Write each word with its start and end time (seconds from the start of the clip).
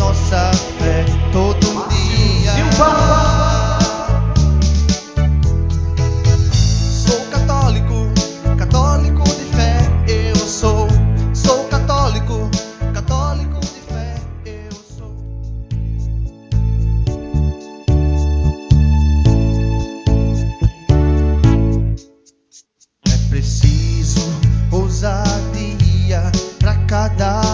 Nossa 0.00 0.50
fé 0.78 1.04
todo 1.30 1.86
dia. 1.90 2.52
Sou 7.06 7.20
católico, 7.30 8.08
católico 8.56 9.22
de 9.24 9.44
fé, 9.54 9.76
eu 10.08 10.36
sou. 10.36 10.88
Sou 11.34 11.64
católico, 11.64 12.50
católico 12.94 13.60
de 13.60 13.80
fé, 13.92 14.14
eu 14.46 14.72
sou. 14.72 15.14
É 23.06 23.16
preciso 23.28 24.22
ousadia 24.72 26.22
pra 26.58 26.74
cada 26.86 27.49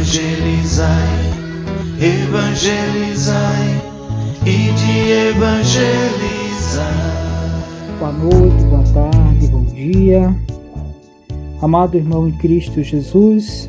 Evangelizai, 0.00 0.96
evangelizai 2.00 3.82
e 4.46 4.72
de 4.72 5.10
evangelizar. 5.28 6.86
Boa 7.98 8.10
noite, 8.10 8.64
boa 8.64 8.82
tarde, 8.94 9.46
bom 9.48 9.62
dia. 9.64 10.34
Amado 11.60 11.98
irmão 11.98 12.26
em 12.26 12.32
Cristo 12.38 12.82
Jesus, 12.82 13.68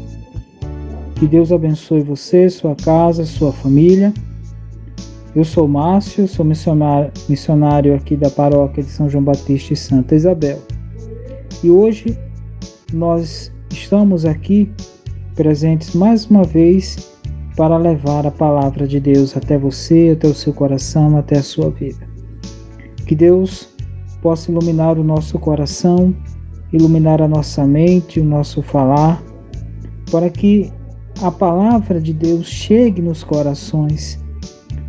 que 1.16 1.28
Deus 1.28 1.52
abençoe 1.52 2.00
você, 2.00 2.50
sua 2.50 2.78
casa, 2.78 3.26
sua 3.26 3.52
família. 3.52 4.14
Eu 5.36 5.44
sou 5.44 5.68
Márcio, 5.68 6.30
sou 6.30 6.46
missionário, 6.46 7.12
missionário 7.28 7.94
aqui 7.94 8.16
da 8.16 8.30
paróquia 8.30 8.82
de 8.82 8.90
São 8.90 9.10
João 9.10 9.26
Batista 9.26 9.74
e 9.74 9.76
Santa 9.76 10.16
Isabel. 10.16 10.62
E 11.62 11.70
hoje 11.70 12.18
nós 12.94 13.52
estamos 13.70 14.24
aqui 14.24 14.72
presentes 15.36 15.96
mais 15.96 16.26
uma 16.26 16.44
vez 16.44 17.12
para 17.56 17.78
levar 17.78 18.26
a 18.26 18.32
palavra 18.32 18.88
de 18.88 19.00
Deus 19.00 19.36
até 19.36 19.58
você, 19.58 20.12
até 20.14 20.28
o 20.28 20.34
seu 20.34 20.54
coração, 20.54 21.18
até 21.18 21.40
a 21.40 21.44
sua 21.44 21.70
vida. 21.70 22.08
Que 23.06 23.16
Deus 23.16 23.70
possa 24.22 24.52
iluminar 24.52 24.98
o 24.98 25.04
nosso 25.04 25.38
coração, 25.40 26.16
iluminar 26.72 27.22
a 27.22 27.28
nossa 27.28 27.66
mente, 27.66 28.20
o 28.20 28.24
nosso 28.24 28.62
falar, 28.62 29.22
para 30.12 30.30
que 30.30 30.72
a 31.22 31.32
palavra 31.32 32.00
de 32.00 32.14
Deus 32.14 32.48
chegue 32.48 33.02
nos 33.02 33.24
corações, 33.24 34.20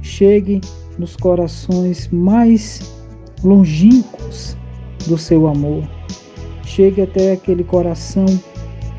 chegue 0.03 0.61
nos 0.99 1.17
corações 1.17 2.09
mais 2.13 2.95
longínquos 3.43 4.57
do 5.07 5.19
seu 5.19 5.47
amor, 5.47 5.83
chegue 6.65 7.03
até 7.03 7.33
aquele 7.33 7.65
coração 7.65 8.27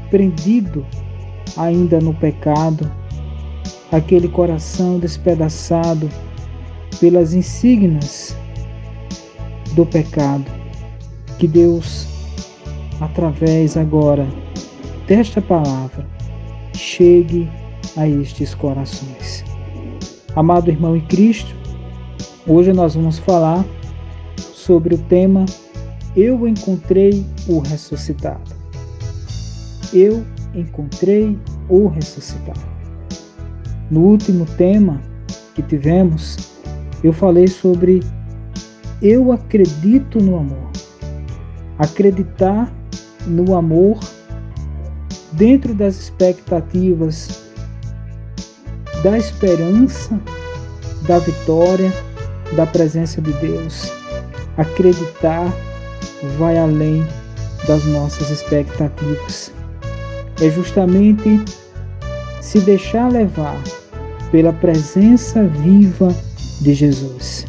prendido 0.10 0.86
ainda 1.58 2.00
no 2.00 2.14
pecado, 2.14 2.92
aquele 3.92 4.28
coração 4.28 5.00
despedaçado 5.00 6.10
pelas 7.00 7.34
insígnias 7.34 8.36
do 9.74 9.86
pecado. 9.86 10.46
Que 11.38 11.48
Deus, 11.48 12.08
através 13.02 13.76
agora 13.76 14.28
desta 15.08 15.42
palavra, 15.42 16.08
chegue 16.74 17.50
a 17.98 18.08
estes 18.08 18.56
corações. 18.56 19.44
Amado 20.36 20.70
irmão 20.70 20.96
em 20.96 21.02
Cristo, 21.02 21.54
hoje 22.48 22.74
nós 22.74 22.96
vamos 22.96 23.20
falar 23.20 23.64
sobre 24.38 24.96
o 24.96 24.98
tema 24.98 25.46
Eu 26.16 26.48
encontrei 26.48 27.26
o 27.48 27.60
ressuscitado. 27.60 28.52
Eu 29.94 30.26
encontrei 30.54 31.38
o 31.70 31.88
ressuscitado. 31.88 32.62
No 33.90 34.02
último 34.02 34.46
tema 34.58 35.02
que 35.56 35.62
tivemos, 35.62 36.38
eu 37.04 37.14
falei 37.14 37.48
sobre 37.48 38.02
eu 39.02 39.32
acredito 39.32 40.20
no 40.20 40.38
amor. 40.38 40.72
Acreditar 41.78 42.72
no 43.26 43.56
amor 43.56 44.00
dentro 45.34 45.74
das 45.74 46.00
expectativas 46.00 47.44
da 49.04 49.18
esperança, 49.18 50.20
da 51.06 51.20
vitória, 51.20 51.92
da 52.56 52.66
presença 52.66 53.22
de 53.22 53.34
Deus. 53.34 53.92
Acreditar 54.58 55.52
vai 56.38 56.58
além 56.58 57.06
das 57.68 57.84
nossas 57.86 58.30
expectativas. 58.30 59.52
É 60.42 60.50
justamente 60.50 61.44
se 62.42 62.60
deixar 62.60 63.12
levar 63.12 63.62
pela 64.32 64.52
presença 64.52 65.44
viva 65.44 66.14
de 66.62 66.74
Jesus. 66.74 67.46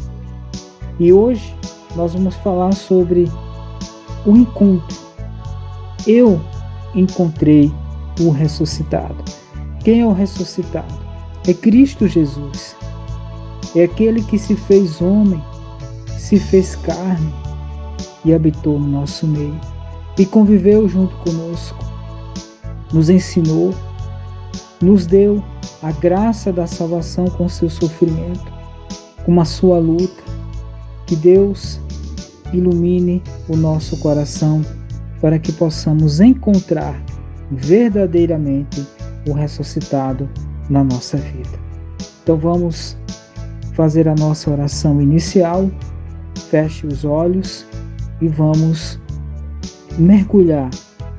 E 0.99 1.11
hoje 1.11 1.55
nós 1.95 2.13
vamos 2.13 2.35
falar 2.35 2.73
sobre 2.73 3.29
o 4.25 4.35
encontro. 4.35 4.97
Eu 6.07 6.39
encontrei 6.93 7.71
o 8.19 8.29
ressuscitado. 8.29 9.23
Quem 9.83 10.01
é 10.01 10.05
o 10.05 10.13
ressuscitado? 10.13 10.93
É 11.47 11.53
Cristo 11.53 12.07
Jesus. 12.07 12.75
É 13.75 13.83
aquele 13.83 14.23
que 14.23 14.37
se 14.37 14.55
fez 14.55 15.01
homem, 15.01 15.43
se 16.17 16.39
fez 16.39 16.75
carne 16.77 17.33
e 18.23 18.33
habitou 18.33 18.79
no 18.79 18.87
nosso 18.87 19.27
meio 19.27 19.59
e 20.17 20.25
conviveu 20.25 20.87
junto 20.87 21.15
conosco. 21.17 21.94
Nos 22.95 23.09
ensinou, 23.09 23.75
nos 24.81 25.05
deu 25.05 25.43
a 25.83 25.91
graça 25.91 26.53
da 26.53 26.65
salvação 26.65 27.25
com 27.25 27.49
seu 27.49 27.69
sofrimento, 27.69 28.53
com 29.25 29.37
a 29.41 29.43
sua 29.43 29.79
luta. 29.79 30.23
Que 31.05 31.17
Deus 31.17 31.77
ilumine 32.53 33.21
o 33.49 33.57
nosso 33.57 33.97
coração 33.97 34.61
para 35.19 35.37
que 35.37 35.51
possamos 35.51 36.21
encontrar 36.21 36.95
verdadeiramente 37.51 38.87
o 39.27 39.33
ressuscitado 39.33 40.29
na 40.69 40.81
nossa 40.81 41.17
vida. 41.17 41.59
Então 42.23 42.37
vamos 42.37 42.97
fazer 43.73 44.07
a 44.07 44.15
nossa 44.15 44.49
oração 44.49 45.01
inicial. 45.01 45.69
Feche 46.49 46.87
os 46.87 47.03
olhos 47.03 47.65
e 48.21 48.29
vamos 48.29 48.97
mergulhar 49.97 50.69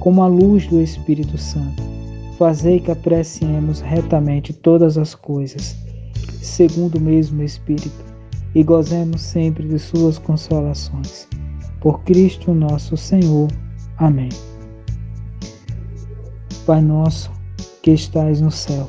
como 0.00 0.22
a 0.22 0.26
luz 0.26 0.66
do 0.66 0.80
Espírito 0.80 1.38
Santo, 1.38 1.82
fazei 2.38 2.80
que 2.80 2.90
apreciemos 2.90 3.80
retamente 3.80 4.52
todas 4.52 4.98
as 4.98 5.14
coisas, 5.14 5.76
segundo 6.42 6.96
o 6.96 7.00
mesmo 7.00 7.42
Espírito, 7.42 8.04
e 8.54 8.62
gozemos 8.62 9.20
sempre 9.20 9.66
de 9.66 9.78
suas 9.78 10.18
consolações. 10.18 11.28
Por 11.80 12.02
Cristo 12.04 12.54
nosso 12.54 12.96
Senhor. 12.96 13.48
Amém. 13.98 14.28
Pai 16.66 16.80
nosso, 16.80 17.30
que 17.82 17.90
estais 17.90 18.40
no 18.40 18.50
céu, 18.50 18.88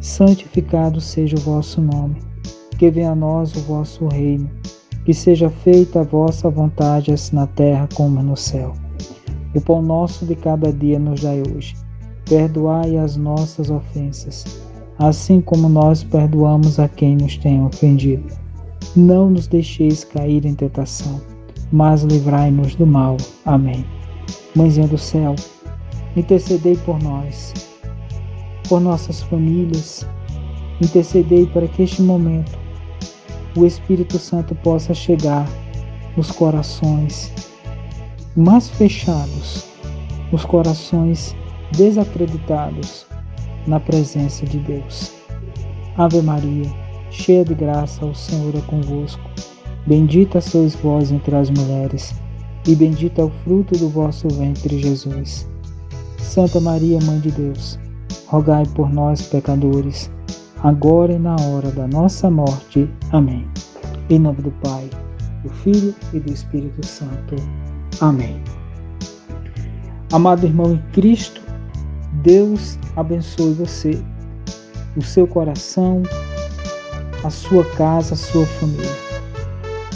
santificado 0.00 1.00
seja 1.00 1.36
o 1.36 1.40
vosso 1.40 1.80
nome. 1.80 2.16
Que 2.78 2.90
venha 2.90 3.12
a 3.12 3.14
nós 3.14 3.54
o 3.54 3.60
vosso 3.60 4.08
reino. 4.08 4.50
Que 5.04 5.14
seja 5.14 5.48
feita 5.48 6.00
a 6.00 6.02
vossa 6.02 6.50
vontade, 6.50 7.12
assim 7.12 7.36
na 7.36 7.46
terra 7.46 7.88
como 7.94 8.20
no 8.22 8.36
céu. 8.36 8.74
O 9.54 9.60
pão 9.60 9.82
nosso 9.82 10.26
de 10.26 10.34
cada 10.34 10.72
dia 10.72 10.98
nos 10.98 11.20
dai 11.20 11.42
hoje. 11.42 11.76
Perdoai 12.28 12.96
as 12.96 13.16
nossas 13.16 13.70
ofensas, 13.70 14.44
assim 14.98 15.40
como 15.40 15.68
nós 15.68 16.02
perdoamos 16.02 16.78
a 16.78 16.88
quem 16.88 17.16
nos 17.16 17.36
tem 17.36 17.62
ofendido. 17.62 18.24
Não 18.96 19.30
nos 19.30 19.46
deixeis 19.46 20.04
cair 20.04 20.44
em 20.44 20.54
tentação, 20.54 21.20
mas 21.70 22.02
livrai-nos 22.02 22.74
do 22.74 22.86
mal. 22.86 23.16
Amém. 23.44 23.84
Mãezinha 24.56 24.88
do 24.88 24.96
céu, 24.96 25.34
intercedei 26.16 26.76
por 26.78 27.02
nós 27.02 27.52
por 28.68 28.80
nossas 28.80 29.22
famílias. 29.22 30.06
Intercedei 30.82 31.46
para 31.46 31.68
que 31.68 31.82
este 31.82 32.02
momento 32.02 32.58
o 33.56 33.64
Espírito 33.64 34.18
Santo 34.18 34.54
possa 34.56 34.92
chegar 34.92 35.46
nos 36.16 36.30
corações 36.32 37.32
mais 38.36 38.68
fechados, 38.68 39.64
nos 40.32 40.44
corações 40.44 41.36
desacreditados 41.76 43.06
na 43.66 43.78
presença 43.78 44.44
de 44.44 44.58
Deus. 44.58 45.12
Ave 45.96 46.20
Maria, 46.20 46.68
cheia 47.10 47.44
de 47.44 47.54
graça, 47.54 48.04
o 48.04 48.14
Senhor 48.14 48.54
é 48.56 48.60
convosco. 48.62 49.22
Bendita 49.86 50.40
sois 50.40 50.74
vós 50.74 51.12
entre 51.12 51.36
as 51.36 51.48
mulheres, 51.50 52.12
e 52.66 52.74
bendito 52.74 53.20
é 53.20 53.24
o 53.24 53.30
fruto 53.44 53.78
do 53.78 53.88
vosso 53.88 54.26
ventre, 54.28 54.80
Jesus. 54.80 55.48
Santa 56.18 56.58
Maria, 56.58 56.98
Mãe 57.04 57.20
de 57.20 57.30
Deus, 57.30 57.78
rogai 58.26 58.64
por 58.74 58.92
nós, 58.92 59.22
pecadores, 59.22 60.10
agora 60.62 61.12
e 61.12 61.18
na 61.18 61.36
hora 61.36 61.70
da 61.70 61.86
nossa 61.86 62.28
morte. 62.28 62.90
Amém. 63.12 63.46
Em 64.10 64.18
nome 64.18 64.42
do 64.42 64.50
Pai, 64.62 64.90
do 65.44 65.50
Filho 65.50 65.94
e 66.12 66.18
do 66.18 66.32
Espírito 66.32 66.84
Santo. 66.84 67.36
Amém. 68.00 68.42
Amado 70.12 70.46
irmão 70.46 70.72
em 70.74 70.82
Cristo, 70.92 71.40
Deus 72.22 72.78
abençoe 72.96 73.52
você, 73.54 74.02
o 74.96 75.02
seu 75.02 75.26
coração, 75.26 76.02
a 77.24 77.30
sua 77.30 77.64
casa, 77.72 78.14
a 78.14 78.16
sua 78.16 78.46
família. 78.46 78.96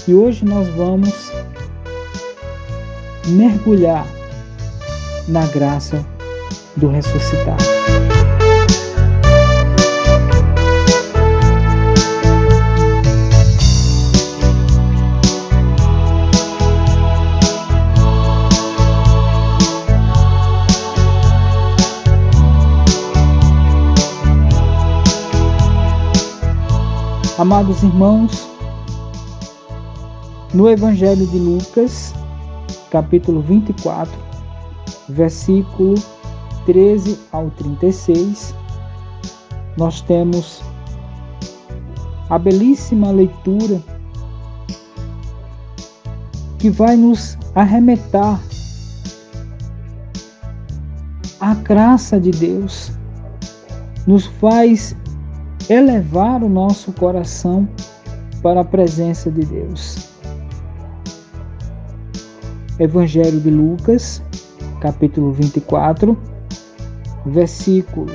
E 0.07 0.15
hoje 0.15 0.45
nós 0.45 0.67
vamos 0.71 1.31
mergulhar 3.29 4.07
na 5.29 5.47
graça 5.47 6.05
do 6.77 6.89
ressuscitado. 6.89 7.65
Amados 27.39 27.85
irmãos, 27.85 28.49
no 30.53 30.69
Evangelho 30.69 31.25
de 31.25 31.39
Lucas, 31.39 32.13
capítulo 32.91 33.41
24, 33.43 34.13
versículo 35.11 35.95
13 36.67 37.17
ao 37.31 37.49
36, 37.53 38.53
nós 39.77 40.01
temos 40.01 40.61
a 42.29 42.41
belíssima 42.41 43.13
leitura 43.13 43.81
que 46.59 46.71
vai 46.71 46.97
nos 46.97 47.39
arremetar 47.55 48.41
à 51.39 51.55
graça 51.55 52.19
de 52.19 52.33
Deus, 52.33 52.91
nos 54.09 54.27
faz 54.27 54.97
elevar 55.69 56.43
o 56.43 56.49
nosso 56.49 56.93
coração 56.93 57.69
para 58.43 58.61
a 58.61 58.65
presença 58.65 59.31
de 59.31 59.45
Deus. 59.45 60.09
Evangelho 62.79 63.39
de 63.41 63.51
Lucas, 63.51 64.23
capítulo 64.81 65.33
24, 65.33 66.17
versículo 67.27 68.07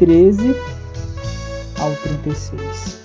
13 0.00 0.56
ao 1.78 1.94
36. 1.94 2.98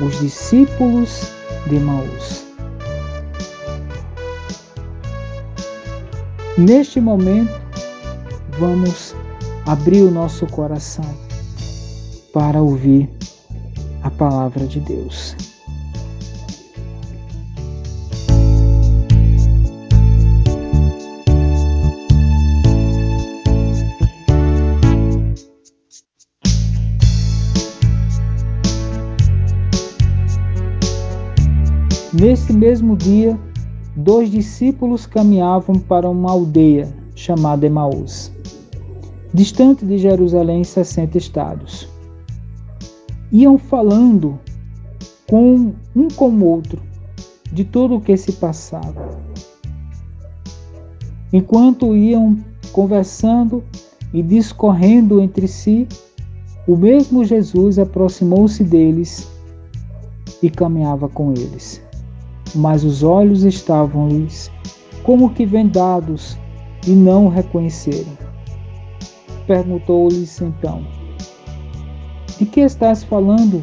Os 0.00 0.20
discípulos 0.20 1.32
de 1.66 1.80
Maús. 1.80 2.46
Neste 6.56 7.00
momento, 7.00 7.60
vamos 8.58 9.16
abrir 9.66 10.02
o 10.02 10.10
nosso 10.10 10.46
coração 10.46 11.25
para 12.36 12.60
ouvir 12.60 13.08
a 14.02 14.10
palavra 14.10 14.66
de 14.66 14.78
Deus. 14.78 15.34
Nesse 32.12 32.52
mesmo 32.52 32.94
dia, 32.98 33.40
dois 33.96 34.30
discípulos 34.30 35.06
caminhavam 35.06 35.76
para 35.76 36.06
uma 36.06 36.32
aldeia 36.32 36.94
chamada 37.14 37.64
Emaús, 37.64 38.30
distante 39.32 39.86
de 39.86 39.96
Jerusalém 39.96 40.62
60 40.62 41.16
estados. 41.16 41.95
Iam 43.32 43.58
falando 43.58 44.38
com 45.28 45.72
um 45.94 46.08
com 46.08 46.30
o 46.30 46.44
outro 46.44 46.80
de 47.52 47.64
tudo 47.64 47.96
o 47.96 48.00
que 48.00 48.16
se 48.16 48.32
passava. 48.32 49.18
Enquanto 51.32 51.96
iam 51.96 52.38
conversando 52.72 53.62
e 54.12 54.22
discorrendo 54.22 55.20
entre 55.20 55.48
si, 55.48 55.88
o 56.66 56.76
mesmo 56.76 57.24
Jesus 57.24 57.78
aproximou-se 57.78 58.62
deles 58.62 59.28
e 60.42 60.50
caminhava 60.50 61.08
com 61.08 61.32
eles 61.32 61.86
mas 62.56 62.84
os 62.84 63.02
olhos 63.02 63.44
estavam-lhes 63.44 64.50
como 65.02 65.30
que 65.30 65.44
vendados 65.44 66.36
e 66.86 66.90
não 66.90 67.26
o 67.26 67.28
reconheceram. 67.28 68.16
Perguntou-lhes 69.46 70.40
então: 70.40 70.84
De 72.38 72.44
que 72.44 72.60
estás 72.60 73.02
falando 73.02 73.62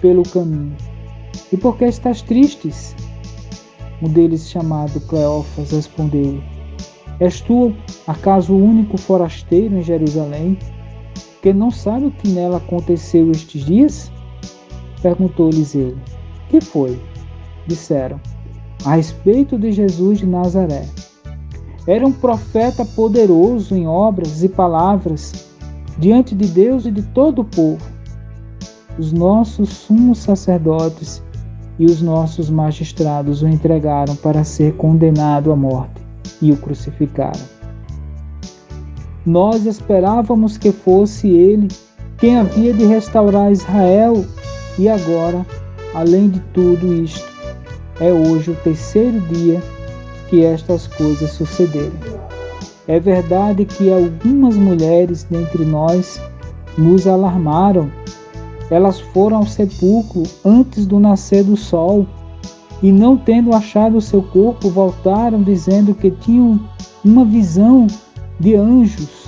pelo 0.00 0.22
caminho? 0.22 0.76
E 1.52 1.56
por 1.56 1.76
que 1.76 1.84
estás 1.84 2.22
tristes? 2.22 2.94
Um 4.00 4.08
deles, 4.08 4.48
chamado 4.48 5.00
Cleófas, 5.00 5.72
respondeu: 5.72 6.40
És 7.18 7.40
tu, 7.40 7.74
acaso, 8.06 8.54
o 8.54 8.64
único 8.64 8.96
forasteiro 8.96 9.76
em 9.76 9.82
Jerusalém, 9.82 10.58
que 11.42 11.52
não 11.52 11.70
sabe 11.70 12.06
o 12.06 12.10
que 12.10 12.28
nela 12.28 12.58
aconteceu 12.58 13.30
estes 13.30 13.64
dias? 13.64 14.12
Perguntou-lhes 15.02 15.74
ele: 15.74 15.98
Que 16.48 16.60
foi? 16.60 17.00
disseram 17.66 18.20
a 18.84 18.96
respeito 18.96 19.58
de 19.58 19.72
Jesus 19.72 20.18
de 20.18 20.26
Nazaré. 20.26 20.86
Era 21.86 22.06
um 22.06 22.12
profeta 22.12 22.84
poderoso 22.84 23.74
em 23.74 23.86
obras 23.86 24.42
e 24.42 24.48
palavras 24.48 25.50
diante 25.98 26.34
de 26.34 26.46
Deus 26.46 26.86
e 26.86 26.90
de 26.90 27.02
todo 27.02 27.40
o 27.40 27.44
povo. 27.44 27.93
Os 28.98 29.12
nossos 29.12 29.70
sumos 29.70 30.18
sacerdotes 30.18 31.22
e 31.78 31.86
os 31.86 32.00
nossos 32.00 32.48
magistrados 32.48 33.42
o 33.42 33.48
entregaram 33.48 34.14
para 34.16 34.44
ser 34.44 34.74
condenado 34.74 35.50
à 35.50 35.56
morte 35.56 36.00
e 36.40 36.52
o 36.52 36.56
crucificaram. 36.56 37.40
Nós 39.26 39.66
esperávamos 39.66 40.56
que 40.56 40.70
fosse 40.70 41.28
ele 41.28 41.68
quem 42.18 42.38
havia 42.38 42.72
de 42.72 42.84
restaurar 42.84 43.50
Israel 43.50 44.24
e 44.78 44.88
agora, 44.88 45.44
além 45.94 46.28
de 46.30 46.40
tudo 46.52 46.92
isto, 46.94 47.24
é 48.00 48.12
hoje 48.12 48.50
o 48.50 48.56
terceiro 48.56 49.20
dia 49.28 49.62
que 50.28 50.44
estas 50.44 50.86
coisas 50.86 51.30
sucederam. 51.30 51.92
É 52.86 53.00
verdade 53.00 53.64
que 53.64 53.90
algumas 53.90 54.56
mulheres 54.56 55.24
dentre 55.24 55.64
nós 55.64 56.20
nos 56.76 57.06
alarmaram. 57.06 57.90
Elas 58.70 59.00
foram 59.00 59.38
ao 59.38 59.46
sepulcro 59.46 60.22
antes 60.44 60.86
do 60.86 60.98
nascer 60.98 61.44
do 61.44 61.56
sol 61.56 62.06
e, 62.82 62.90
não 62.90 63.16
tendo 63.16 63.54
achado 63.54 63.96
o 63.96 64.00
seu 64.00 64.22
corpo, 64.22 64.70
voltaram 64.70 65.42
dizendo 65.42 65.94
que 65.94 66.10
tinham 66.10 66.60
uma 67.04 67.24
visão 67.24 67.86
de 68.40 68.54
anjos, 68.54 69.26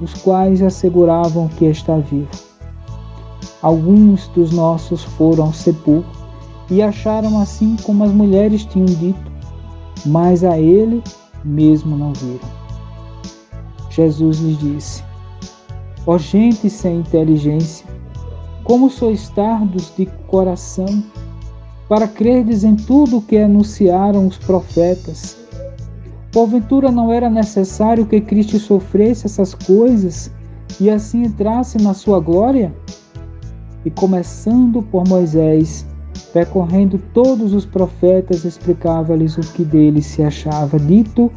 os 0.00 0.14
quais 0.14 0.62
asseguravam 0.62 1.48
que 1.48 1.66
está 1.66 1.96
vivo. 1.98 2.28
Alguns 3.60 4.26
dos 4.28 4.50
nossos 4.50 5.04
foram 5.04 5.44
ao 5.44 5.52
sepulcro 5.52 6.10
e 6.70 6.82
acharam 6.82 7.38
assim 7.38 7.76
como 7.84 8.02
as 8.02 8.10
mulheres 8.10 8.64
tinham 8.64 8.86
dito, 8.86 9.32
mas 10.06 10.42
a 10.42 10.58
ele 10.58 11.02
mesmo 11.44 11.96
não 11.96 12.12
viram. 12.14 12.48
Jesus 13.90 14.38
lhes 14.38 14.58
disse: 14.58 15.04
Ó 16.06 16.18
gente 16.18 16.68
sem 16.70 17.00
inteligência, 17.00 17.86
como 18.64 18.90
sois 18.90 19.28
tardos 19.30 19.92
de 19.96 20.06
coração 20.26 21.02
para 21.88 22.08
crerdes 22.08 22.64
em 22.64 22.76
tudo 22.76 23.18
o 23.18 23.22
que 23.22 23.38
anunciaram 23.38 24.26
os 24.26 24.38
profetas? 24.38 25.36
Porventura 26.32 26.90
não 26.90 27.12
era 27.12 27.28
necessário 27.28 28.06
que 28.06 28.20
Cristo 28.20 28.58
sofresse 28.58 29.26
essas 29.26 29.54
coisas 29.54 30.30
e 30.80 30.88
assim 30.88 31.24
entrasse 31.24 31.78
na 31.78 31.92
sua 31.92 32.20
glória? 32.20 32.74
E 33.84 33.90
começando 33.90 34.82
por 34.82 35.06
Moisés, 35.06 35.84
Percorrendo 36.32 36.98
todos 37.12 37.52
os 37.52 37.66
profetas, 37.66 38.44
explicava-lhes 38.44 39.36
o 39.36 39.40
que 39.52 39.64
dele 39.64 40.00
se 40.00 40.22
achava 40.22 40.78
dito 40.78 41.30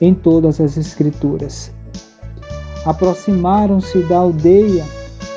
em 0.00 0.14
todas 0.14 0.58
as 0.58 0.78
Escrituras. 0.78 1.70
Aproximaram-se 2.86 3.98
da 4.04 4.18
aldeia 4.18 4.84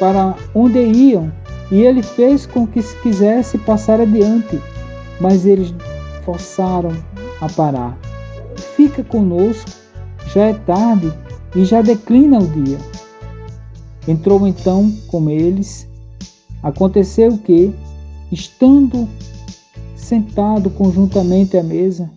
para 0.02 0.36
onde 0.56 0.80
iam, 0.80 1.32
e 1.72 1.84
ele 1.84 2.02
fez 2.02 2.48
com 2.48 2.66
que 2.66 2.82
se 2.82 3.00
quisesse 3.02 3.56
passar 3.60 4.02
adiante, 4.02 4.60
mas 5.20 5.46
eles 5.46 5.72
forçaram 6.26 6.92
a 7.40 7.48
parar. 7.48 7.96
Fica 8.76 9.04
conosco, 9.04 9.70
já 10.34 10.48
é 10.48 10.54
tarde 10.54 11.14
e 11.56 11.64
já 11.64 11.84
declina 11.84 12.40
o 12.40 12.48
dia. 12.48 12.80
Entrou 14.08 14.48
então 14.48 14.92
com 15.06 15.30
eles. 15.30 15.88
Aconteceu 16.64 17.38
que, 17.38 17.72
Estando 18.32 19.10
sentado 19.94 20.70
conjuntamente 20.70 21.58
à 21.58 21.64
mesa, 21.64 22.10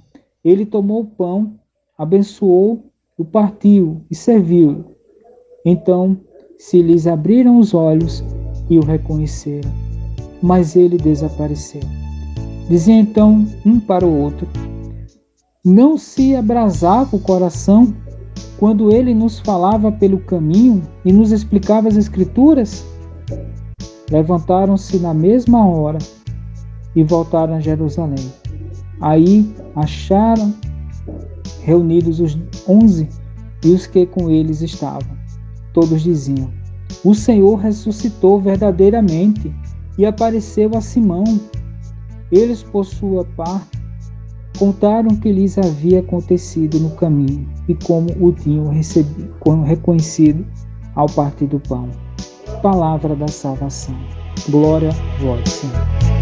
ele 0.44 0.64
tomou 0.64 1.00
o 1.00 1.06
pão, 1.06 1.58
abençoou, 1.98 2.84
o 3.18 3.24
partiu 3.24 4.02
e 4.08 4.14
serviu. 4.14 4.84
Então 5.66 6.16
se 6.58 6.80
lhes 6.82 7.06
abriram 7.06 7.58
os 7.58 7.74
olhos 7.74 8.24
e 8.70 8.78
o 8.78 8.84
reconheceram, 8.84 9.70
mas 10.42 10.76
ele 10.76 10.96
desapareceu. 10.96 11.82
Dizia 12.68 12.94
então 12.94 13.46
um 13.64 13.78
para 13.78 14.06
o 14.06 14.20
outro: 14.22 14.48
Não 15.64 15.98
se 15.98 16.34
abrasava 16.34 17.16
o 17.16 17.20
coração 17.20 17.94
quando 18.58 18.92
ele 18.92 19.14
nos 19.14 19.38
falava 19.40 19.92
pelo 19.92 20.18
caminho 20.20 20.82
e 21.04 21.12
nos 21.12 21.32
explicava 21.32 21.88
as 21.88 21.96
Escrituras? 21.96 22.84
Levantaram-se 24.10 24.98
na 24.98 25.12
mesma 25.12 25.66
hora 25.66 25.98
e 26.94 27.02
voltaram 27.02 27.54
a 27.54 27.60
Jerusalém. 27.60 28.32
Aí 29.00 29.52
acharam 29.74 30.54
reunidos 31.62 32.20
os 32.20 32.38
onze 32.68 33.08
e 33.64 33.72
os 33.72 33.86
que 33.86 34.06
com 34.06 34.30
eles 34.30 34.62
estavam. 34.62 35.23
Todos 35.74 36.02
diziam: 36.02 36.50
O 37.04 37.14
Senhor 37.14 37.56
ressuscitou 37.56 38.40
verdadeiramente 38.40 39.54
e 39.98 40.06
apareceu 40.06 40.70
a 40.74 40.80
Simão. 40.80 41.24
Eles, 42.32 42.62
por 42.62 42.86
sua 42.86 43.26
parte, 43.36 43.78
contaram 44.58 45.10
o 45.10 45.20
que 45.20 45.30
lhes 45.30 45.58
havia 45.58 46.00
acontecido 46.00 46.80
no 46.80 46.90
caminho 46.96 47.46
e 47.68 47.74
como 47.74 48.08
o 48.18 48.32
tinham 48.32 48.70
recebido, 48.70 49.34
reconhecido 49.62 50.46
ao 50.94 51.06
partir 51.06 51.46
do 51.46 51.60
pão 51.60 51.90
palavra 52.64 53.14
da 53.14 53.28
salvação. 53.28 53.94
Glória 54.48 54.88
a 54.88 55.22
vós, 55.22 55.46
Senhor. 55.50 56.13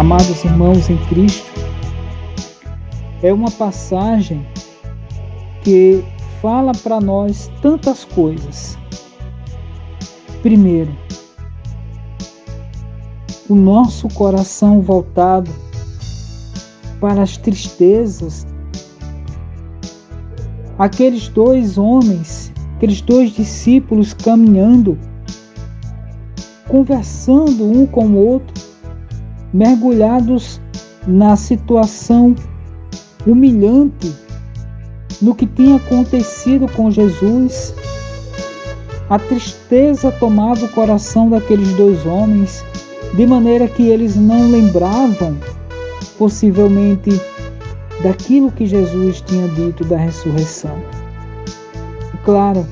Amados 0.00 0.42
irmãos 0.46 0.88
em 0.88 0.96
Cristo, 1.08 1.44
é 3.22 3.30
uma 3.30 3.50
passagem 3.50 4.46
que 5.62 6.02
fala 6.40 6.72
para 6.72 6.98
nós 7.02 7.50
tantas 7.60 8.06
coisas. 8.06 8.78
Primeiro, 10.40 10.90
o 13.46 13.54
nosso 13.54 14.08
coração 14.08 14.80
voltado 14.80 15.50
para 16.98 17.20
as 17.20 17.36
tristezas. 17.36 18.46
Aqueles 20.78 21.28
dois 21.28 21.76
homens, 21.76 22.50
aqueles 22.76 23.02
dois 23.02 23.32
discípulos 23.32 24.14
caminhando, 24.14 24.98
conversando 26.68 27.70
um 27.70 27.84
com 27.84 28.06
o 28.06 28.16
outro, 28.16 28.69
mergulhados 29.52 30.60
na 31.06 31.36
situação 31.36 32.34
humilhante, 33.26 34.14
no 35.20 35.34
que 35.34 35.46
tinha 35.46 35.76
acontecido 35.76 36.66
com 36.72 36.90
Jesus. 36.90 37.74
A 39.08 39.18
tristeza 39.18 40.12
tomava 40.12 40.64
o 40.64 40.68
coração 40.68 41.28
daqueles 41.28 41.72
dois 41.74 42.06
homens, 42.06 42.64
de 43.14 43.26
maneira 43.26 43.66
que 43.66 43.82
eles 43.82 44.14
não 44.14 44.50
lembravam, 44.50 45.36
possivelmente, 46.16 47.20
daquilo 48.02 48.52
que 48.52 48.66
Jesus 48.66 49.20
tinha 49.22 49.48
dito 49.48 49.84
da 49.84 49.96
ressurreição. 49.96 50.76
E 52.14 52.16
claro, 52.18 52.66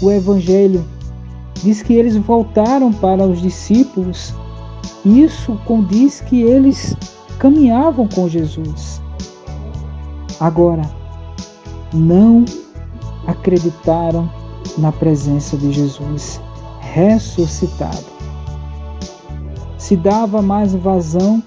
o 0.00 0.10
Evangelho 0.10 0.84
diz 1.62 1.82
que 1.82 1.94
eles 1.94 2.16
voltaram 2.16 2.92
para 2.92 3.22
os 3.22 3.40
discípulos, 3.40 4.34
isso 5.04 5.58
condiz 5.64 6.20
que 6.20 6.42
eles 6.42 6.96
caminhavam 7.38 8.06
com 8.08 8.28
Jesus. 8.28 9.00
Agora, 10.38 10.82
não 11.92 12.44
acreditaram 13.26 14.30
na 14.78 14.92
presença 14.92 15.56
de 15.56 15.72
Jesus 15.72 16.40
ressuscitado. 16.80 18.12
Se 19.78 19.96
dava 19.96 20.40
mais 20.40 20.74
vazão 20.74 21.42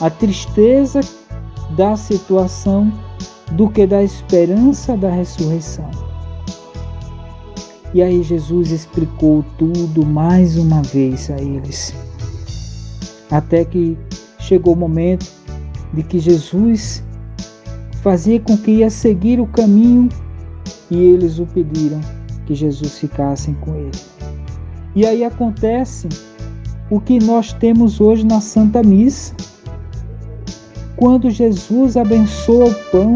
à 0.00 0.10
tristeza 0.10 1.00
da 1.70 1.96
situação 1.96 2.92
do 3.52 3.68
que 3.68 3.86
da 3.86 4.02
esperança 4.02 4.96
da 4.96 5.10
ressurreição. 5.10 5.88
E 7.94 8.02
aí 8.02 8.22
Jesus 8.22 8.72
explicou 8.72 9.44
tudo 9.56 10.04
mais 10.04 10.56
uma 10.56 10.82
vez 10.82 11.30
a 11.30 11.40
eles. 11.40 11.94
Até 13.30 13.64
que 13.64 13.96
chegou 14.38 14.74
o 14.74 14.76
momento 14.76 15.26
de 15.92 16.02
que 16.02 16.18
Jesus 16.18 17.02
fazia 18.02 18.38
com 18.40 18.56
que 18.56 18.70
ia 18.70 18.90
seguir 18.90 19.40
o 19.40 19.46
caminho 19.46 20.08
e 20.90 20.96
eles 20.96 21.38
o 21.38 21.46
pediram 21.46 22.00
que 22.46 22.54
Jesus 22.54 22.98
ficasse 22.98 23.52
com 23.60 23.74
ele. 23.74 23.90
E 24.94 25.04
aí 25.04 25.24
acontece 25.24 26.08
o 26.90 27.00
que 27.00 27.18
nós 27.18 27.52
temos 27.52 28.00
hoje 28.00 28.24
na 28.24 28.40
Santa 28.40 28.82
Missa. 28.82 29.34
Quando 30.96 31.30
Jesus 31.30 31.96
abençoa 31.96 32.66
o 32.66 32.74
pão, 32.90 33.14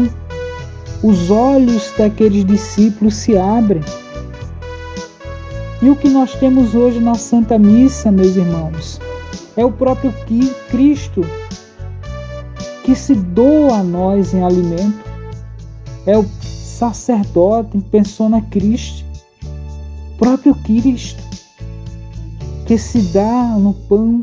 os 1.01 1.31
olhos 1.31 1.91
daqueles 1.97 2.45
discípulos 2.45 3.15
se 3.15 3.37
abrem. 3.37 3.81
E 5.81 5.89
o 5.89 5.95
que 5.95 6.09
nós 6.09 6.35
temos 6.35 6.75
hoje 6.75 6.99
na 6.99 7.15
Santa 7.15 7.57
Missa, 7.57 8.11
meus 8.11 8.35
irmãos, 8.35 8.99
é 9.57 9.65
o 9.65 9.71
próprio 9.71 10.13
Cristo 10.69 11.21
que 12.83 12.95
se 12.95 13.15
doa 13.15 13.77
a 13.77 13.83
nós 13.83 14.33
em 14.33 14.43
alimento. 14.43 15.11
É 16.05 16.17
o 16.17 16.23
sacerdote 16.23 17.77
em 17.77 17.81
persona 17.81 18.41
Cristo, 18.41 19.05
próprio 20.17 20.55
Cristo, 20.55 21.21
que 22.65 22.77
se 22.77 23.01
dá 23.13 23.55
no 23.57 23.73
pão, 23.73 24.19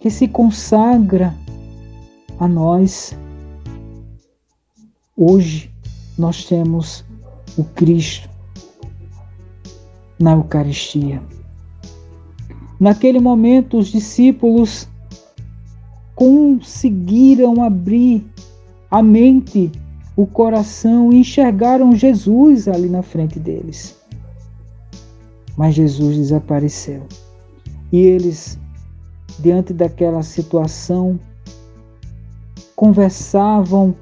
que 0.00 0.10
se 0.10 0.28
consagra 0.28 1.34
a 2.38 2.46
nós. 2.46 3.16
Hoje 5.16 5.72
nós 6.18 6.44
temos 6.44 7.04
o 7.56 7.64
Cristo 7.64 8.28
na 10.18 10.32
Eucaristia. 10.32 11.22
Naquele 12.82 13.20
momento, 13.20 13.78
os 13.78 13.92
discípulos 13.92 14.88
conseguiram 16.16 17.62
abrir 17.62 18.26
a 18.90 19.00
mente, 19.00 19.70
o 20.16 20.26
coração 20.26 21.12
e 21.12 21.20
enxergaram 21.20 21.94
Jesus 21.94 22.66
ali 22.66 22.88
na 22.88 23.00
frente 23.00 23.38
deles. 23.38 23.96
Mas 25.56 25.76
Jesus 25.76 26.16
desapareceu. 26.16 27.06
E 27.92 27.98
eles, 27.98 28.58
diante 29.38 29.72
daquela 29.72 30.24
situação, 30.24 31.20
conversavam. 32.74 33.94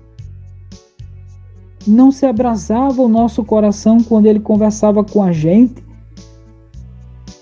Não 1.87 2.11
se 2.11 2.25
abrasava 2.25 3.03
o 3.03 3.09
nosso 3.11 3.45
coração 3.45 4.03
quando 4.03 4.25
ele 4.25 4.40
conversava 4.40 5.05
com 5.05 5.23
a 5.23 5.33
gente, 5.33 5.85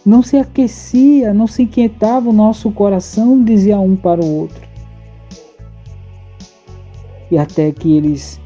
não 0.09 0.23
se 0.23 0.39
aquecia, 0.39 1.35
não 1.35 1.47
se 1.47 1.65
inquietava 1.65 2.31
o 2.31 2.33
nosso 2.33 2.71
coração, 2.71 3.45
dizia 3.45 3.79
um 3.79 3.95
para 3.95 4.25
o 4.25 4.39
outro. 4.39 4.67
E 7.31 7.37
até 7.37 7.71
que 7.73 7.95
eles 7.95 8.41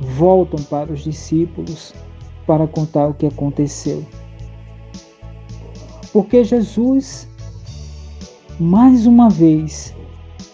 voltam 0.00 0.60
para 0.64 0.92
os 0.92 1.04
discípulos 1.04 1.94
para 2.44 2.66
contar 2.66 3.06
o 3.06 3.14
que 3.14 3.26
aconteceu. 3.26 4.04
Porque 6.12 6.42
Jesus, 6.42 7.28
mais 8.58 9.06
uma 9.06 9.30
vez, 9.30 9.94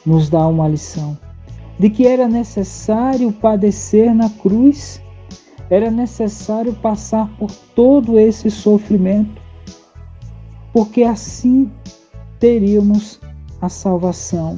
nos 0.04 0.28
dá 0.28 0.46
uma 0.46 0.68
lição 0.68 1.16
de 1.78 1.88
que 1.88 2.06
era 2.06 2.28
necessário 2.28 3.32
padecer 3.32 4.14
na 4.14 4.28
cruz, 4.28 5.00
era 5.70 5.90
necessário 5.90 6.74
passar 6.74 7.34
por 7.38 7.50
todo 7.74 8.18
esse 8.18 8.50
sofrimento 8.50 9.43
porque 10.74 11.04
assim 11.04 11.70
teríamos 12.40 13.20
a 13.62 13.68
salvação. 13.68 14.56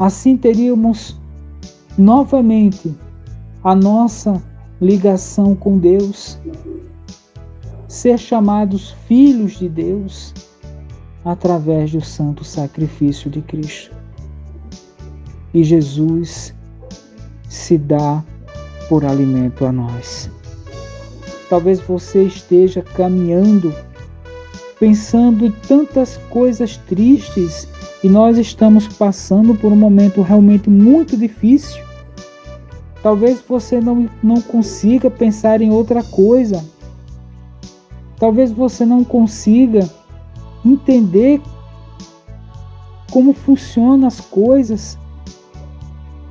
Assim 0.00 0.36
teríamos 0.36 1.16
novamente 1.96 2.92
a 3.62 3.74
nossa 3.74 4.42
ligação 4.80 5.54
com 5.54 5.78
Deus, 5.78 6.36
ser 7.86 8.18
chamados 8.18 8.90
filhos 9.06 9.60
de 9.60 9.68
Deus 9.68 10.34
através 11.24 11.92
do 11.92 12.00
santo 12.00 12.42
sacrifício 12.42 13.30
de 13.30 13.40
Cristo. 13.42 13.94
E 15.54 15.62
Jesus 15.62 16.52
se 17.48 17.78
dá 17.78 18.24
por 18.88 19.04
alimento 19.04 19.64
a 19.64 19.70
nós. 19.70 20.28
Talvez 21.48 21.78
você 21.78 22.24
esteja 22.24 22.82
caminhando 22.82 23.72
pensando 24.78 25.50
tantas 25.66 26.18
coisas 26.28 26.76
tristes 26.76 27.66
e 28.04 28.08
nós 28.08 28.36
estamos 28.36 28.86
passando 28.86 29.54
por 29.54 29.72
um 29.72 29.76
momento 29.76 30.22
realmente 30.22 30.68
muito 30.68 31.16
difícil. 31.16 31.82
Talvez 33.02 33.42
você 33.46 33.80
não, 33.80 34.08
não 34.22 34.40
consiga 34.40 35.10
pensar 35.10 35.62
em 35.62 35.70
outra 35.70 36.02
coisa. 36.02 36.64
Talvez 38.18 38.50
você 38.50 38.84
não 38.84 39.04
consiga 39.04 39.88
entender 40.64 41.40
como 43.10 43.32
funcionam 43.32 44.08
as 44.08 44.20
coisas, 44.20 44.98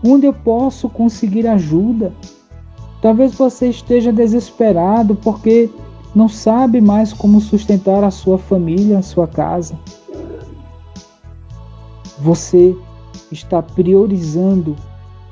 onde 0.06 0.26
eu 0.26 0.34
posso 0.34 0.90
conseguir 0.90 1.48
ajuda. 1.48 2.14
Talvez 3.02 3.34
você 3.34 3.70
esteja 3.70 4.12
desesperado 4.12 5.16
porque 5.16 5.70
não 6.16 6.30
sabe 6.30 6.80
mais 6.80 7.12
como 7.12 7.42
sustentar 7.42 8.02
a 8.04 8.10
sua 8.10 8.38
família, 8.38 9.00
a 9.00 9.04
sua 9.04 9.28
casa. 9.28 9.78
Você 12.20 12.74
está 13.30 13.62
priorizando 13.62 14.78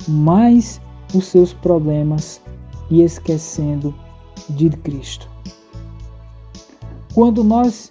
mais 0.08 0.82
os 1.16 1.26
seus 1.28 1.54
problemas 1.54 2.42
e 2.90 3.02
esquecendo 3.02 3.96
de 4.50 4.70
Cristo. 4.70 5.30
Quando 7.14 7.44
nós 7.44 7.90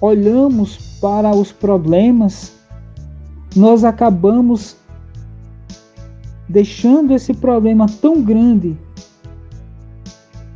olhamos 0.00 0.98
para 1.00 1.30
os 1.30 1.52
problemas, 1.52 2.52
nós 3.54 3.84
acabamos 3.84 4.76
deixando 6.48 7.12
esse 7.12 7.32
problema 7.32 7.86
tão 8.00 8.20
grande 8.22 8.76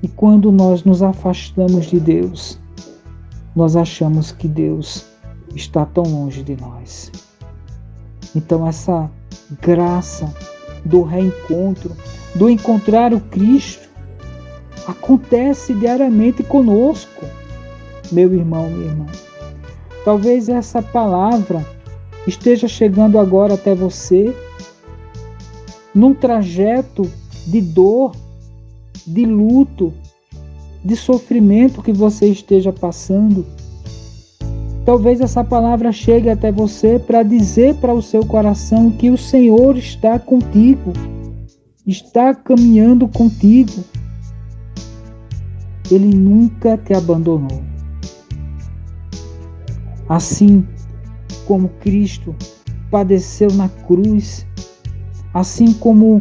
e 0.02 0.08
quando 0.08 0.52
nós 0.52 0.84
nos 0.84 1.02
afastamos 1.02 1.86
de 1.86 1.98
Deus, 1.98 2.58
nós 3.54 3.76
achamos 3.76 4.30
que 4.32 4.46
Deus 4.46 5.04
está 5.54 5.84
tão 5.84 6.04
longe 6.04 6.42
de 6.42 6.56
nós. 6.56 7.10
Então, 8.34 8.66
essa 8.66 9.10
graça 9.60 10.32
do 10.84 11.02
reencontro, 11.02 11.96
do 12.34 12.48
encontrar 12.48 13.12
o 13.12 13.20
Cristo, 13.20 13.88
acontece 14.86 15.74
diariamente 15.74 16.42
conosco, 16.42 17.24
meu 18.12 18.32
irmão, 18.32 18.70
minha 18.70 18.86
irmã. 18.86 19.06
Talvez 20.04 20.48
essa 20.48 20.80
palavra 20.80 21.66
esteja 22.26 22.68
chegando 22.68 23.18
agora 23.18 23.54
até 23.54 23.74
você 23.74 24.34
num 25.94 26.14
trajeto 26.14 27.10
de 27.46 27.60
dor, 27.60 28.12
de 29.06 29.24
luto, 29.24 29.92
de 30.84 30.96
sofrimento 30.96 31.82
que 31.82 31.92
você 31.92 32.26
esteja 32.26 32.72
passando. 32.72 33.46
Talvez 34.84 35.20
essa 35.20 35.44
palavra 35.44 35.92
chegue 35.92 36.30
até 36.30 36.50
você 36.50 36.98
para 36.98 37.22
dizer 37.22 37.74
para 37.76 37.92
o 37.92 38.00
seu 38.00 38.24
coração 38.24 38.90
que 38.90 39.10
o 39.10 39.18
Senhor 39.18 39.76
está 39.76 40.18
contigo, 40.18 40.92
está 41.86 42.34
caminhando 42.34 43.06
contigo. 43.06 43.84
Ele 45.90 46.14
nunca 46.16 46.78
te 46.78 46.94
abandonou. 46.94 47.62
Assim 50.08 50.66
como 51.46 51.68
Cristo 51.80 52.34
padeceu 52.90 53.52
na 53.52 53.68
cruz, 53.68 54.46
assim 55.34 55.72
como 55.74 56.20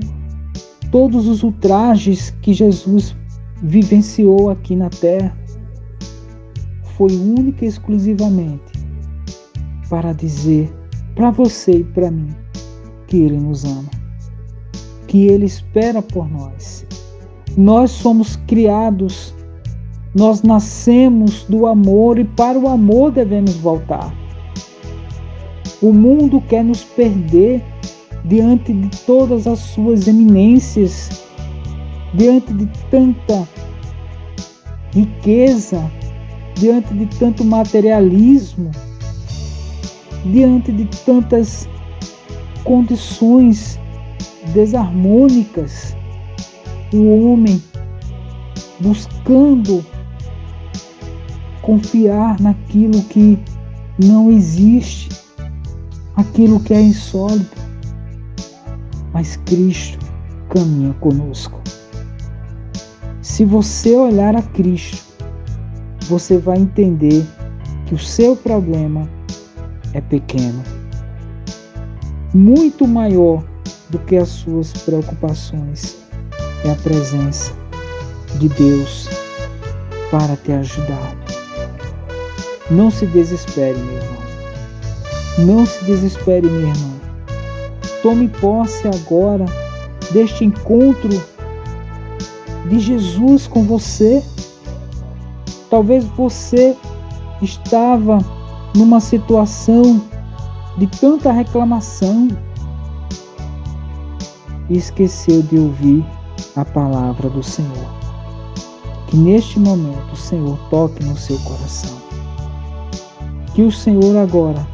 todos 0.91 1.27
os 1.27 1.43
ultrajes 1.43 2.31
que 2.41 2.53
Jesus 2.53 3.15
vivenciou 3.61 4.49
aqui 4.49 4.75
na 4.75 4.89
terra, 4.89 5.37
foi 6.95 7.11
única 7.11 7.65
e 7.65 7.67
exclusivamente 7.67 8.71
para 9.89 10.13
dizer 10.13 10.71
para 11.15 11.31
você 11.31 11.79
e 11.79 11.83
para 11.83 12.11
mim 12.11 12.29
que 13.07 13.17
Ele 13.17 13.37
nos 13.37 13.65
ama, 13.65 13.89
que 15.07 15.25
Ele 15.25 15.45
espera 15.45 16.01
por 16.01 16.29
nós. 16.29 16.85
Nós 17.57 17.89
somos 17.89 18.35
criados, 18.47 19.33
nós 20.13 20.43
nascemos 20.43 21.43
do 21.45 21.65
amor 21.65 22.19
e 22.19 22.23
para 22.23 22.57
o 22.57 22.67
amor 22.67 23.11
devemos 23.11 23.55
voltar. 23.55 24.13
O 25.81 25.91
mundo 25.91 26.39
quer 26.41 26.63
nos 26.63 26.83
perder 26.83 27.63
diante 28.25 28.73
de 28.73 28.89
todas 29.05 29.47
as 29.47 29.59
suas 29.59 30.07
eminências, 30.07 31.23
diante 32.13 32.53
de 32.53 32.65
tanta 32.89 33.47
riqueza, 34.93 35.91
diante 36.55 36.93
de 36.93 37.05
tanto 37.17 37.45
materialismo, 37.45 38.71
diante 40.25 40.71
de 40.71 40.85
tantas 41.05 41.67
condições 42.63 43.79
desarmônicas, 44.53 45.95
o 46.93 47.31
homem 47.31 47.61
buscando 48.79 49.85
confiar 51.61 52.39
naquilo 52.39 53.01
que 53.03 53.37
não 54.03 54.31
existe, 54.31 55.09
aquilo 56.15 56.59
que 56.59 56.73
é 56.73 56.81
insólito. 56.81 57.66
Mas 59.17 59.35
Cristo 59.47 59.97
caminha 60.51 60.93
conosco. 60.99 61.59
Se 63.23 63.43
você 63.43 63.95
olhar 63.95 64.35
a 64.35 64.43
Cristo, 64.43 65.03
você 66.01 66.37
vai 66.37 66.59
entender 66.59 67.25
que 67.87 67.95
o 67.95 67.97
seu 67.97 68.35
problema 68.35 69.09
é 69.95 70.01
pequeno, 70.01 70.63
muito 72.31 72.87
maior 72.87 73.43
do 73.89 73.97
que 73.97 74.17
as 74.17 74.29
suas 74.29 74.71
preocupações 74.71 75.97
é 76.63 76.69
a 76.69 76.75
presença 76.75 77.53
de 78.37 78.49
Deus 78.49 79.09
para 80.11 80.35
te 80.35 80.51
ajudar. 80.51 81.17
Não 82.69 82.91
se 82.91 83.07
desespere, 83.07 83.79
meu 83.79 83.95
irmão. 83.95 84.17
Não 85.39 85.65
se 85.65 85.83
desespere, 85.85 86.47
minha 86.47 86.71
irmã. 86.71 86.96
Tome 88.01 88.27
posse 88.27 88.87
agora 88.87 89.45
deste 90.11 90.45
encontro 90.45 91.09
de 92.69 92.79
Jesus 92.79 93.47
com 93.47 93.63
você 93.63 94.23
Talvez 95.69 96.05
você 96.05 96.77
estava 97.41 98.19
numa 98.73 99.01
situação 99.01 100.01
de 100.77 100.87
tanta 100.87 101.31
reclamação 101.31 102.29
e 104.69 104.77
esqueceu 104.77 105.41
de 105.41 105.59
ouvir 105.59 106.05
a 106.55 106.63
palavra 106.63 107.29
do 107.29 107.43
Senhor. 107.43 107.97
Que 109.07 109.17
neste 109.17 109.59
momento 109.59 110.13
o 110.13 110.17
Senhor 110.17 110.57
toque 110.69 111.03
no 111.03 111.17
seu 111.17 111.37
coração. 111.39 111.97
Que 113.53 113.63
o 113.63 113.71
Senhor 113.71 114.15
agora 114.15 114.65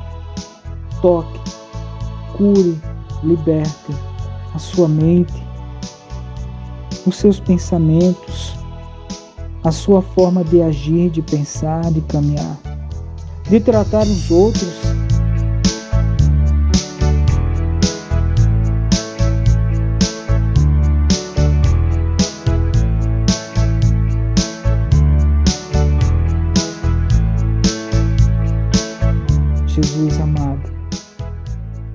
toque, 1.02 1.40
cure, 2.38 2.80
liberte 3.24 3.94
a 4.54 4.60
sua 4.60 4.88
mente, 4.88 5.34
os 7.06 7.16
seus 7.16 7.40
pensamentos, 7.40 8.56
a 9.64 9.72
sua 9.72 10.02
forma 10.02 10.44
de 10.44 10.62
agir, 10.62 11.10
de 11.10 11.22
pensar, 11.22 11.92
de 11.92 12.02
caminhar, 12.02 12.58
de 13.50 13.60
tratar 13.60 14.04
os 14.04 14.30
outros. 14.30 14.83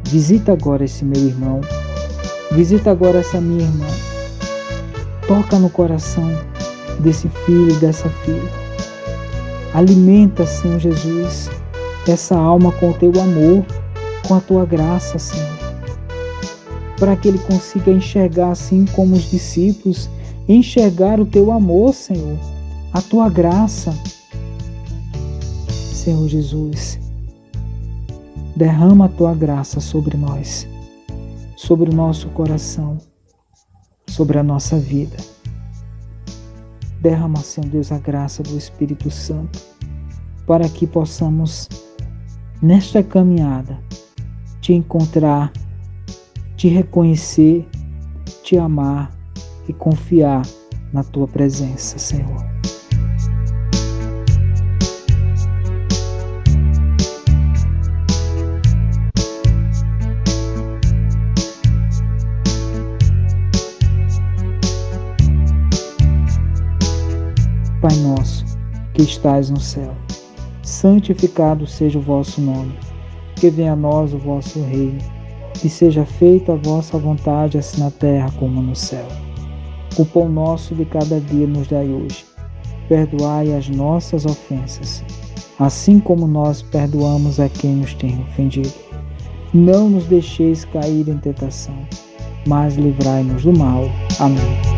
Visita 0.08 0.52
agora 0.52 0.84
esse 0.84 1.04
meu 1.04 1.22
irmão, 1.22 1.60
visita 2.52 2.90
agora 2.90 3.18
essa 3.18 3.40
minha 3.40 3.62
irmã, 3.62 3.86
toca 5.26 5.58
no 5.58 5.68
coração 5.68 6.30
desse 7.00 7.28
filho 7.44 7.70
e 7.70 7.74
dessa 7.74 8.08
filha. 8.24 8.50
Alimenta, 9.74 10.46
Senhor 10.46 10.78
Jesus, 10.78 11.50
essa 12.06 12.34
alma 12.36 12.72
com 12.72 12.90
o 12.90 12.94
teu 12.94 13.12
amor, 13.20 13.64
com 14.26 14.34
a 14.34 14.40
tua 14.40 14.64
graça, 14.64 15.18
Senhor. 15.18 15.58
Para 16.98 17.14
que 17.14 17.28
ele 17.28 17.38
consiga 17.40 17.90
enxergar, 17.90 18.52
assim 18.52 18.86
como 18.86 19.14
os 19.14 19.30
discípulos, 19.30 20.08
enxergar 20.48 21.20
o 21.20 21.26
teu 21.26 21.52
amor, 21.52 21.92
Senhor, 21.92 22.38
a 22.94 23.02
tua 23.02 23.28
graça. 23.28 23.94
Senhor 25.92 26.26
Jesus, 26.28 26.98
derrama 28.58 29.04
a 29.04 29.08
tua 29.08 29.36
graça 29.36 29.78
sobre 29.78 30.16
nós, 30.16 30.66
sobre 31.56 31.90
o 31.90 31.94
nosso 31.94 32.28
coração, 32.30 32.98
sobre 34.08 34.36
a 34.36 34.42
nossa 34.42 34.76
vida. 34.76 35.16
Derrama, 37.00 37.36
Senhor 37.36 37.70
Deus, 37.70 37.92
a 37.92 37.98
graça 37.98 38.42
do 38.42 38.58
Espírito 38.58 39.12
Santo, 39.12 39.60
para 40.44 40.68
que 40.68 40.88
possamos, 40.88 41.68
nesta 42.60 43.00
caminhada, 43.00 43.78
te 44.60 44.72
encontrar, 44.72 45.52
te 46.56 46.66
reconhecer, 46.66 47.64
te 48.42 48.58
amar 48.58 49.16
e 49.68 49.72
confiar 49.72 50.42
na 50.92 51.04
tua 51.04 51.28
presença, 51.28 51.96
Senhor. 51.96 52.44
Pai 67.80 67.94
nosso, 67.98 68.44
que 68.92 69.02
estais 69.02 69.50
no 69.50 69.60
céu, 69.60 69.94
santificado 70.64 71.64
seja 71.64 71.96
o 71.96 72.02
vosso 72.02 72.40
nome. 72.40 72.72
Que 73.36 73.50
venha 73.50 73.74
a 73.74 73.76
nós 73.76 74.12
o 74.12 74.18
vosso 74.18 74.60
reino. 74.62 74.98
Que 75.54 75.68
seja 75.68 76.04
feita 76.04 76.54
a 76.54 76.56
vossa 76.56 76.98
vontade, 76.98 77.56
assim 77.56 77.80
na 77.80 77.90
terra 77.92 78.32
como 78.36 78.60
no 78.60 78.74
céu. 78.74 79.06
O 79.96 80.04
pão 80.04 80.28
nosso 80.28 80.74
de 80.74 80.84
cada 80.84 81.20
dia 81.20 81.46
nos 81.46 81.68
dai 81.68 81.88
hoje. 81.88 82.26
Perdoai 82.88 83.54
as 83.54 83.68
nossas 83.68 84.26
ofensas, 84.26 85.04
assim 85.60 86.00
como 86.00 86.26
nós 86.26 86.62
perdoamos 86.62 87.38
a 87.38 87.48
quem 87.48 87.76
nos 87.76 87.94
tem 87.94 88.20
ofendido. 88.22 88.72
Não 89.54 89.88
nos 89.88 90.04
deixeis 90.06 90.64
cair 90.64 91.08
em 91.08 91.18
tentação, 91.18 91.78
mas 92.46 92.76
livrai-nos 92.76 93.44
do 93.44 93.56
mal. 93.56 93.84
Amém. 94.18 94.77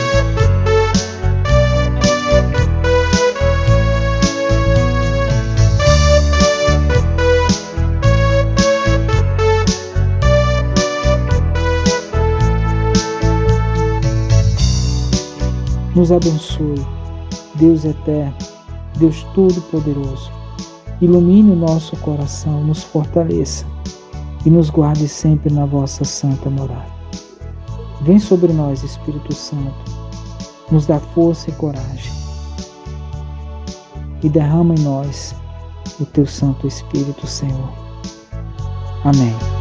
Nos 16.01 16.11
abençoe, 16.11 16.83
Deus 17.53 17.85
eterno, 17.85 18.33
Deus 18.97 19.21
Todo-Poderoso. 19.35 20.31
Ilumine 20.99 21.51
o 21.51 21.55
nosso 21.55 21.95
coração, 21.97 22.63
nos 22.63 22.81
fortaleça 22.81 23.67
e 24.43 24.49
nos 24.49 24.71
guarde 24.71 25.07
sempre 25.07 25.53
na 25.53 25.63
vossa 25.63 26.03
santa 26.03 26.49
morada. 26.49 26.91
Vem 28.01 28.17
sobre 28.17 28.51
nós, 28.51 28.81
Espírito 28.81 29.31
Santo, 29.31 29.75
nos 30.71 30.87
dá 30.87 30.99
força 30.99 31.51
e 31.51 31.53
coragem 31.53 32.11
e 34.23 34.27
derrama 34.29 34.73
em 34.73 34.79
nós 34.79 35.35
o 35.99 36.05
teu 36.07 36.25
Santo 36.25 36.65
Espírito, 36.65 37.27
Senhor. 37.27 37.69
Amém. 39.05 39.60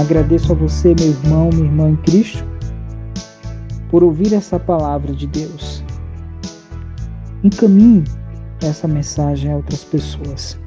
Agradeço 0.00 0.52
a 0.52 0.54
você, 0.54 0.94
meu 0.98 1.10
irmão, 1.10 1.50
minha 1.52 1.66
irmã 1.66 1.90
em 1.90 1.96
Cristo, 1.96 2.42
por 3.90 4.02
ouvir 4.02 4.32
essa 4.32 4.58
palavra 4.58 5.12
de 5.12 5.26
Deus. 5.26 5.84
Encaminhe 7.44 8.04
essa 8.62 8.88
mensagem 8.88 9.52
a 9.52 9.56
outras 9.56 9.84
pessoas. 9.84 10.58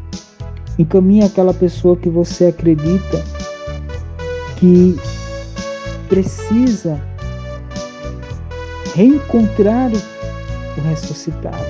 Encaminhe 0.77 1.23
aquela 1.23 1.51
pessoa 1.51 1.97
que 1.97 2.09
você 2.09 2.45
acredita 2.45 3.23
que 4.57 4.95
precisa 6.07 7.01
reencontrar 8.93 9.89
o 10.77 10.81
ressuscitado. 10.81 11.65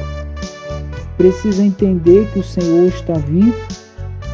Precisa 1.16 1.64
entender 1.64 2.30
que 2.34 2.40
o 2.40 2.44
Senhor 2.44 2.90
está 2.90 3.14
vivo 3.14 3.56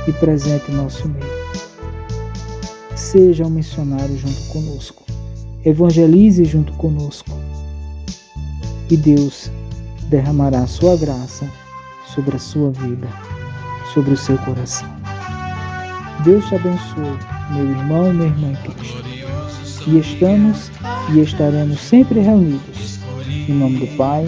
e 0.08 0.14
presente 0.14 0.72
em 0.72 0.76
nosso 0.76 1.08
meio 1.08 1.39
seja 3.00 3.46
um 3.46 3.50
missionário 3.50 4.18
junto 4.18 4.42
conosco. 4.50 5.04
Evangelize 5.66 6.44
junto 6.46 6.74
conosco. 6.74 7.32
E 8.90 8.98
Deus 8.98 9.50
derramará 10.10 10.60
a 10.60 10.68
sua 10.68 10.96
graça 10.98 11.48
sobre 12.14 12.36
a 12.36 12.40
sua 12.40 12.72
vida, 12.72 13.08
sobre 13.94 14.14
o 14.14 14.18
seu 14.18 14.38
coração. 14.40 14.90
Deus 16.24 16.46
te 16.48 16.56
abençoe, 16.56 17.18
meu 17.52 17.70
irmão 17.70 18.14
minha 18.14 18.28
irmã 18.28 18.52
em 18.52 18.56
Cristo. 18.56 19.04
E 19.88 20.00
estamos 20.00 20.70
e 21.14 21.20
estaremos 21.20 21.80
sempre 21.80 22.20
reunidos. 22.20 23.00
Em 23.28 23.54
nome 23.54 23.80
do 23.80 23.88
Pai, 23.96 24.28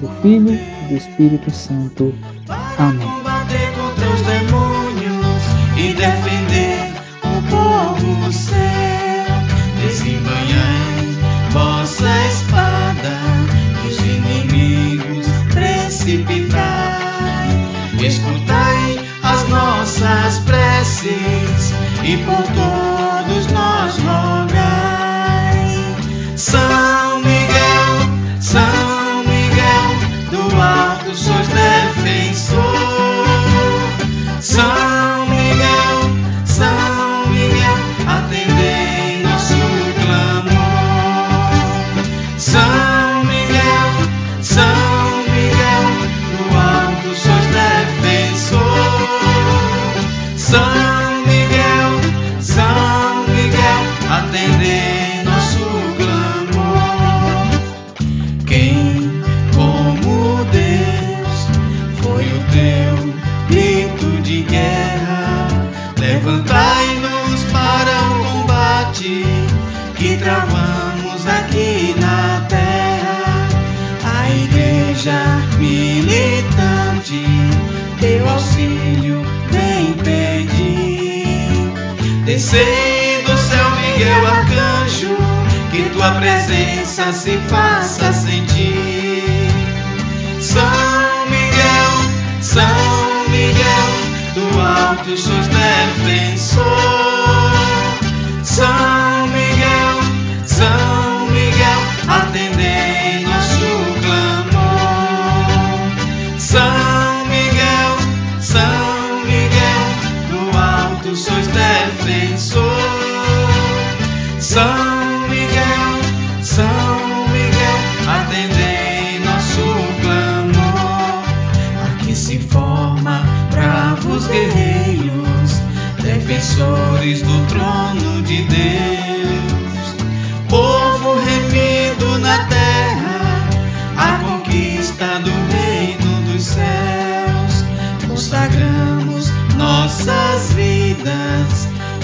do 0.00 0.08
Filho 0.20 0.52
e 0.52 0.88
do 0.88 0.96
Espírito 0.96 1.50
Santo. 1.50 2.14
Amém. 2.78 3.08
Preces 22.10 22.20
e 22.20 22.24
por 22.24 22.42
todos 22.54 22.79
do 95.16 95.16
alto 95.16 96.79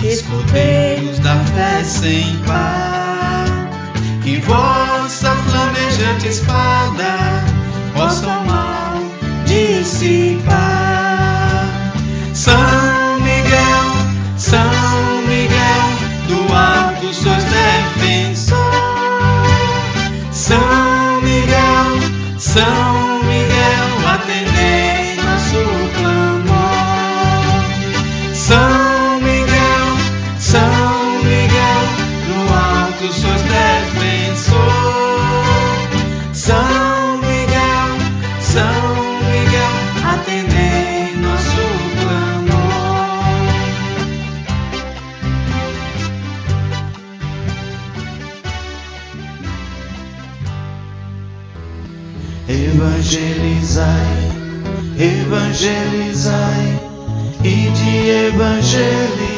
escudeiros 0.09 1.19
da 1.21 1.37
fé 1.55 1.85
sem 1.85 2.37
par. 2.47 3.47
Que 4.23 4.39
vossa 4.41 5.35
flamejante 5.35 6.29
espada 6.29 7.45
possa 7.95 8.27
o 8.27 8.47
mal 8.47 9.01
dissipar. 9.47 10.66
Evangelizai 55.57 56.81
e 57.43 57.71
de 57.71 58.11
evangelizar. 58.27 59.36